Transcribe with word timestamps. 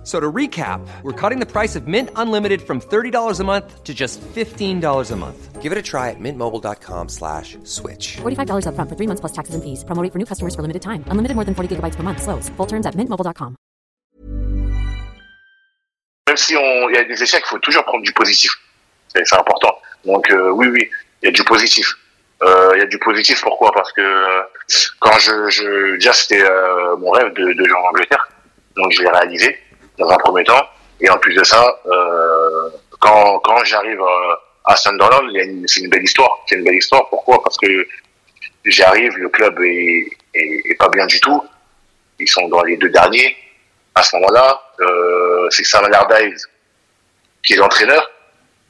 F- 0.00 0.06
So 0.06 0.18
to 0.18 0.32
recap, 0.32 0.80
we're 1.02 1.12
cutting 1.12 1.40
the 1.40 1.46
price 1.46 1.76
of 1.76 1.86
Mint 1.86 2.08
Unlimited 2.16 2.62
from 2.62 2.80
$30 2.80 3.38
a 3.40 3.44
month 3.44 3.84
to 3.84 3.92
just 3.92 4.18
$15 4.34 5.10
a 5.12 5.16
month. 5.16 5.60
Give 5.60 5.72
it 5.72 5.78
a 5.78 5.82
try 5.82 6.08
at 6.08 6.16
mintmobile.com 6.18 7.08
slash 7.10 7.58
switch. 7.64 8.16
$45 8.22 8.64
upfront 8.64 8.88
for 8.88 8.96
three 8.96 9.06
months 9.06 9.20
plus 9.20 9.32
taxes 9.32 9.54
and 9.54 9.62
fees. 9.62 9.84
Promo 9.84 10.02
rate 10.02 10.10
for 10.12 10.18
new 10.18 10.24
customers 10.24 10.54
for 10.54 10.62
limited 10.62 10.80
time. 10.80 11.04
Unlimited 11.10 11.34
more 11.36 11.44
than 11.44 11.54
40 11.54 11.76
gigabytes 11.76 11.96
per 11.96 12.02
month. 12.02 12.22
Slows. 12.22 12.48
Full 12.56 12.66
terms 12.66 12.86
at 12.86 12.94
mintmobile.com. 12.96 13.56
Même 16.28 16.36
si 16.36 16.56
on, 16.56 16.88
il 16.88 16.94
y 16.94 16.98
a 16.98 17.04
des 17.04 17.22
échecs, 17.22 17.42
il 17.44 17.48
faut 17.48 17.58
toujours 17.58 17.84
prendre 17.84 18.04
du 18.04 18.12
positif. 18.12 18.50
C'est 19.08 19.24
c'est 19.26 19.36
important. 19.36 19.74
Donc 20.04 20.30
euh, 20.30 20.50
oui, 20.50 20.68
oui, 20.68 20.88
il 21.22 21.26
y 21.26 21.28
a 21.28 21.32
du 21.32 21.44
positif. 21.44 21.86
Euh, 22.42 22.70
Il 22.74 22.78
y 22.78 22.82
a 22.82 22.86
du 22.86 22.98
positif. 22.98 23.42
Pourquoi 23.42 23.70
Parce 23.72 23.92
que 23.92 24.00
euh, 24.00 24.42
quand 25.00 25.18
je, 25.18 25.50
je 25.50 25.94
déjà 25.94 26.12
c'était 26.12 26.42
euh, 26.42 26.96
mon 26.96 27.10
rêve 27.10 27.32
de, 27.34 27.52
de 27.52 27.64
jouer 27.64 27.76
en 27.76 27.88
Angleterre, 27.90 28.28
donc 28.76 28.92
je 28.92 29.02
l'ai 29.02 29.10
réalisé 29.10 29.58
dans 30.00 30.10
un 30.10 30.16
premier 30.18 30.44
temps. 30.44 30.66
Et 31.00 31.08
en 31.08 31.18
plus 31.18 31.34
de 31.34 31.44
ça, 31.44 31.62
euh, 31.86 32.70
quand 32.98 33.38
quand 33.40 33.64
j'arrive 33.64 34.00
euh, 34.00 34.34
à 34.64 34.76
Sunderland, 34.76 35.26
c'est 35.66 35.80
une 35.80 35.90
belle 35.90 36.02
histoire. 36.02 36.32
C'est 36.46 36.56
une 36.56 36.64
belle 36.64 36.76
histoire. 36.76 37.08
Pourquoi? 37.08 37.42
Parce 37.42 37.56
que 37.56 37.86
j'arrive, 38.64 39.16
le 39.16 39.28
club 39.28 39.60
est, 39.60 40.08
est, 40.34 40.70
est 40.70 40.78
pas 40.78 40.88
bien 40.88 41.06
du 41.06 41.20
tout. 41.20 41.42
Ils 42.18 42.28
sont 42.28 42.48
dans 42.48 42.62
les 42.62 42.76
deux 42.76 42.90
derniers. 42.90 43.36
À 43.94 44.02
ce 44.02 44.16
moment-là, 44.16 44.60
euh, 44.80 45.48
c'est 45.50 45.64
Sam 45.64 45.84
Allardyce 45.84 46.46
qui 47.42 47.54
est 47.54 47.56
l'entraîneur. 47.56 48.10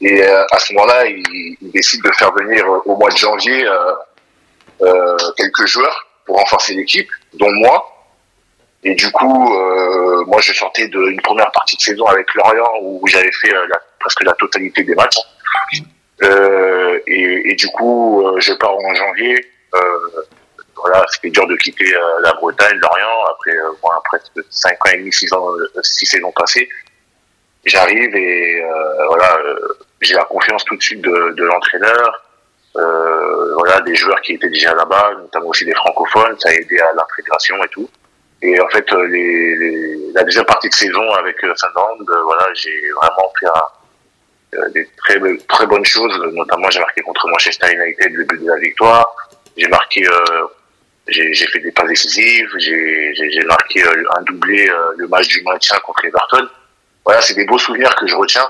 Et 0.00 0.22
euh, 0.22 0.44
à 0.50 0.58
ce 0.58 0.72
moment-là, 0.72 1.06
il, 1.06 1.56
il 1.60 1.70
décide 1.70 2.02
de 2.02 2.10
faire 2.12 2.32
venir 2.32 2.64
euh, 2.66 2.82
au 2.86 2.96
mois 2.96 3.10
de 3.10 3.16
janvier 3.16 3.66
euh, 4.80 5.16
quelques 5.36 5.66
joueurs 5.66 6.06
pour 6.24 6.36
renforcer 6.38 6.74
l'équipe, 6.74 7.08
dont 7.34 7.52
moi. 7.52 7.88
Et 8.84 8.94
du 8.94 9.10
coup, 9.12 9.54
euh, 9.56 10.24
moi, 10.26 10.40
je 10.40 10.52
sortais 10.52 10.88
d'une 10.88 11.20
première 11.22 11.50
partie 11.52 11.76
de 11.76 11.82
saison 11.82 12.04
avec 12.06 12.32
Lorient 12.34 12.72
où 12.82 13.00
j'avais 13.06 13.30
fait 13.32 13.54
euh, 13.54 13.66
la- 13.68 13.80
presque 14.00 14.22
la 14.24 14.32
totalité 14.32 14.82
des 14.82 14.94
matchs. 14.94 15.18
Euh, 16.22 16.98
et, 17.06 17.50
et 17.50 17.54
du 17.54 17.68
coup, 17.68 18.26
euh, 18.26 18.40
je 18.40 18.52
pars 18.54 18.74
en 18.76 18.94
janvier. 18.94 19.44
Euh, 19.74 19.80
voilà, 20.76 21.04
c'était 21.10 21.30
dur 21.30 21.46
de 21.46 21.54
quitter 21.56 21.94
euh, 21.94 22.00
la 22.22 22.32
Bretagne, 22.32 22.76
Lorient, 22.78 23.24
après 23.30 23.52
voilà, 23.82 24.00
presque 24.04 24.44
5 24.50 24.72
ans 24.86 24.90
et 24.92 24.98
demi, 24.98 25.12
6 25.12 25.32
ans, 25.32 25.46
six 25.82 26.06
saisons 26.06 26.32
passées. 26.32 26.68
J'arrive 27.64 28.16
et 28.16 28.64
voilà, 29.06 29.38
j'ai 30.00 30.14
la 30.14 30.24
confiance 30.24 30.64
tout 30.64 30.76
de 30.76 30.82
suite 30.82 31.00
de, 31.00 31.34
de 31.36 31.44
l'entraîneur, 31.44 32.24
voilà, 32.74 33.80
des 33.82 33.94
joueurs 33.94 34.20
qui 34.22 34.32
étaient 34.32 34.48
déjà 34.48 34.74
là-bas, 34.74 35.12
notamment 35.20 35.46
aussi 35.46 35.64
des 35.64 35.74
francophones, 35.74 36.36
ça 36.40 36.48
a 36.48 36.52
aidé 36.52 36.80
à 36.80 36.92
l'intégration 36.96 37.62
et 37.62 37.68
tout. 37.68 37.88
Et 38.42 38.60
en 38.60 38.68
fait, 38.70 38.90
euh, 38.92 39.06
les, 39.06 39.56
les- 39.56 40.12
la 40.14 40.22
deuxième 40.24 40.44
partie 40.44 40.68
de 40.68 40.74
saison 40.74 41.08
avec 41.12 41.42
euh, 41.44 41.52
Sunderland, 41.56 42.00
euh, 42.10 42.22
voilà, 42.24 42.46
j'ai 42.54 42.90
vraiment 42.90 43.32
fait 43.38 43.46
un- 43.46 44.58
euh, 44.58 44.68
des 44.70 44.86
très 44.96 45.18
très 45.48 45.66
bonnes 45.66 45.84
choses. 45.84 46.18
Notamment, 46.34 46.68
j'ai 46.70 46.80
marqué 46.80 47.00
contre 47.02 47.26
Manchester 47.28 47.72
United 47.72 48.12
le 48.12 48.24
but 48.24 48.42
de 48.42 48.48
la 48.48 48.56
victoire. 48.56 49.06
J'ai 49.56 49.68
marqué, 49.68 50.04
euh, 50.06 50.46
j'ai 51.08 51.34
fait 51.34 51.60
des 51.60 51.70
passes 51.72 51.88
décisives. 51.88 52.50
J'ai 52.58 53.44
marqué 53.46 53.84
euh, 53.84 54.04
un 54.16 54.22
doublé 54.22 54.68
euh, 54.68 54.92
le 54.98 55.06
match 55.08 55.28
du 55.28 55.42
maintien 55.42 55.78
contre 55.86 56.04
Everton. 56.04 56.48
Voilà, 57.04 57.20
c'est 57.22 57.34
des 57.34 57.44
beaux 57.44 57.58
souvenirs 57.58 57.94
que 57.96 58.06
je 58.06 58.14
retiens. 58.16 58.48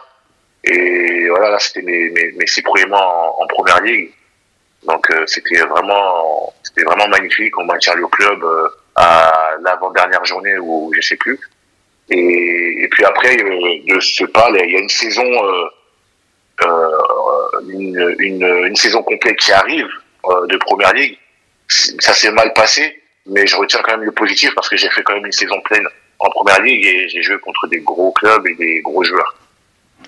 Et 0.65 1.29
voilà, 1.29 1.51
là, 1.51 1.59
c'était 1.59 1.83
mes, 1.83 2.09
mes, 2.11 2.33
mes 2.33 2.47
six 2.47 2.63
premiers 2.63 2.87
mois 2.87 3.01
en, 3.39 3.43
en 3.43 3.47
première 3.49 3.81
ligue. 3.83 4.11
Donc, 4.87 5.09
euh, 5.11 5.25
c'était 5.27 5.61
vraiment, 5.61 6.53
c'était 6.63 6.85
vraiment 6.85 7.09
magnifique. 7.09 7.57
On 7.59 7.65
maintient 7.65 7.95
le 7.95 8.07
club 8.09 8.43
euh, 8.43 8.69
à 8.97 9.53
l'avant-dernière 9.63 10.25
journée 10.25 10.59
ou 10.59 10.93
je 10.95 11.01
sais 11.01 11.17
plus. 11.17 11.39
Et, 12.11 12.83
et 12.85 12.89
puis 12.89 13.05
après, 13.05 13.37
euh, 13.43 13.95
de 13.95 14.01
ce 14.01 14.25
pas, 14.25 14.49
il 14.51 14.71
y 14.73 14.77
a 14.77 14.81
une 14.81 14.89
saison, 14.89 15.25
euh, 15.25 15.65
euh, 16.63 17.61
une, 17.69 18.15
une, 18.19 18.45
une 18.67 18.77
saison 18.77 19.03
complète 19.03 19.37
qui 19.37 19.53
arrive 19.53 19.89
euh, 20.27 20.47
de 20.47 20.57
première 20.59 20.93
ligue. 20.93 21.17
Ça 21.69 22.13
s'est 22.13 22.31
mal 22.33 22.53
passé, 22.55 23.03
mais 23.27 23.47
je 23.47 23.57
retiens 23.57 23.81
quand 23.83 23.93
même 23.93 24.03
le 24.05 24.13
positif 24.13 24.55
parce 24.55 24.69
que 24.69 24.77
j'ai 24.77 24.91
fait 24.91 25.03
quand 25.03 25.15
même 25.15 25.25
une 25.27 25.33
saison 25.33 25.61
pleine 25.63 25.87
en 26.19 26.29
première 26.31 26.61
ligue 26.61 26.85
et 26.85 27.09
j'ai 27.09 27.23
joué 27.23 27.39
contre 27.39 27.67
des 27.69 27.81
gros 27.81 28.13
clubs 28.13 28.47
et 28.47 28.55
des 28.55 28.81
gros 28.83 29.03
joueurs. 29.05 29.35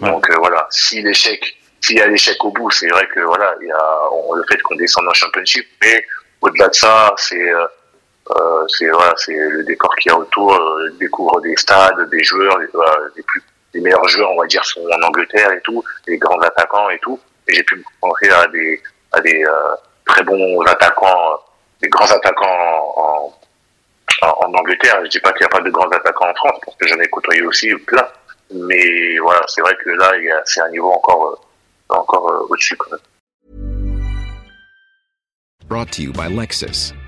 Donc 0.01 0.29
euh, 0.29 0.35
voilà, 0.39 0.67
si 0.71 1.01
l'échec, 1.03 1.57
s'il 1.81 1.97
y 1.99 2.01
a 2.03 2.07
l'échec 2.07 2.37
au 2.45 2.51
bout, 2.51 2.71
c'est 2.73 2.89
vrai 2.89 3.07
que 3.15 3.21
voilà, 3.21 3.55
il 3.63 3.69
y 3.69 3.73
a 3.73 4.01
on- 4.13 4.35
le 4.35 4.43
fait 4.51 4.61
qu'on 4.63 4.75
descende 4.75 5.09
en 5.09 5.15
championship, 5.15 5.67
mais 5.81 6.05
au-delà 6.41 6.69
de 6.69 6.75
ça, 6.75 7.15
c'est 7.17 7.41
euh, 7.53 7.65
euh, 8.31 8.65
c'est 8.69 8.89
voilà, 8.89 9.13
c'est 9.17 9.37
le 9.37 9.65
décor 9.65 9.95
qu'il 9.97 10.11
y 10.11 10.15
a 10.15 10.19
autour, 10.19 10.55
euh, 10.55 10.91
découvre 10.99 11.41
des 11.43 11.55
stades, 11.57 12.09
des 12.11 12.25
joueurs, 12.25 12.59
les, 12.59 12.67
voilà, 12.73 12.97
les 13.17 13.23
plus 13.23 13.43
les 13.75 13.81
meilleurs 13.81 14.07
joueurs, 14.09 14.31
on 14.31 14.41
va 14.41 14.47
dire, 14.47 14.65
sont 14.65 14.81
en 14.81 15.07
Angleterre 15.07 15.53
et 15.53 15.61
tout, 15.63 15.83
les 16.07 16.17
grands 16.17 16.39
attaquants 16.41 16.89
et 16.91 16.99
tout. 17.01 17.21
Et 17.49 17.55
j'ai 17.55 17.63
pu 17.65 17.85
confronter 18.01 18.31
à 18.31 18.47
des 18.47 18.81
à 19.13 19.21
des 19.21 19.45
euh, 19.45 19.75
très 20.07 20.23
bons 20.23 20.61
attaquants, 20.63 21.33
euh, 21.33 21.37
des 21.83 21.89
grands 21.89 22.11
attaquants 22.11 22.95
en, 22.97 23.35
en, 24.23 24.55
Angleterre. 24.55 25.01
Je 25.05 25.11
dis 25.11 25.21
pas 25.21 25.33
qu'il 25.33 25.41
n'y 25.41 25.47
a 25.47 25.57
pas 25.57 25.61
de 25.61 25.71
grands 25.71 25.89
attaquants 25.89 26.31
en 26.31 26.35
France, 26.35 26.59
parce 26.65 26.77
que 26.79 26.87
j'en 26.87 26.99
ai 27.01 27.09
côtoyé 27.09 27.43
aussi 27.43 27.75
plein. 27.87 28.07
Mais 28.51 29.19
voilà, 29.19 29.43
c'est 29.49 29.61
vrai 29.61 29.77
que 29.85 29.91
là, 29.91 30.13
c'est 30.45 30.61
un 30.61 30.71
niveau 30.71 30.91
encore 30.91 31.27
euh, 31.91 31.95
encore 31.95 32.47
au-dessus. 32.49 32.79
Brought 35.69 35.91
to 35.93 36.03
you 36.03 36.13
by 36.13 36.29
Lexus. 36.29 36.95